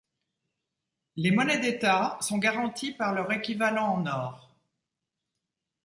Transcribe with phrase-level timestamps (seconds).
[1.15, 4.57] Les monnaies d'état sont garanties par leur équivalent en or.